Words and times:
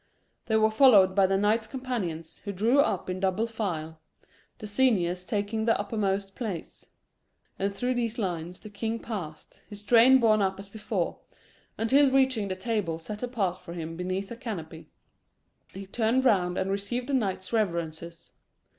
They 0.47 0.55
were 0.55 0.71
followed 0.71 1.13
by 1.13 1.27
the 1.27 1.37
knights 1.37 1.67
companions, 1.67 2.41
who 2.43 2.51
drew 2.51 2.79
up 2.79 3.07
in 3.07 3.19
double 3.19 3.45
file, 3.45 3.99
the 4.57 4.65
seniors 4.65 5.23
taking 5.23 5.65
the 5.65 5.79
uppermost 5.79 6.33
place; 6.33 6.87
and 7.59 7.71
through 7.71 7.93
these 7.93 8.17
lines 8.17 8.61
the 8.61 8.71
king 8.71 8.97
passed, 8.97 9.61
his 9.69 9.83
train 9.83 10.17
borne 10.19 10.41
up 10.41 10.59
as 10.59 10.69
before, 10.69 11.19
until 11.77 12.09
reaching 12.09 12.47
the 12.47 12.55
table 12.55 12.97
set 12.97 13.21
apart 13.21 13.59
for 13.59 13.73
him 13.73 13.95
beneath 13.95 14.31
a 14.31 14.35
canopy, 14.35 14.87
he 15.71 15.85
turned 15.85 16.25
round 16.25 16.57
and 16.57 16.71
received 16.71 17.05
the 17.05 17.13
knights' 17.13 17.53
reverences. 17.53 18.31